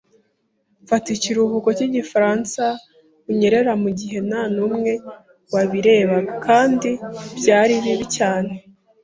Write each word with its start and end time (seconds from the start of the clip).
fata 0.89 1.07
ikiruhuko 1.17 1.67
cyigifaransa 1.77 2.63
unyerera 3.29 3.73
mugihe 3.83 4.17
ntanumwe 4.29 4.91
wabirebaga, 5.53 6.31
kandi 6.47 6.89
byari 7.37 7.73
bibi 7.83 8.05
cyane 8.17 8.51
a 8.57 8.61